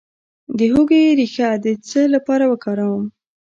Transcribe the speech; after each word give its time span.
د 0.57 0.59
هوږې 0.71 1.03
ریښه 1.19 1.49
د 1.63 1.67
څه 1.87 2.01
لپاره 2.15 2.45
وکاروم؟ 2.51 3.05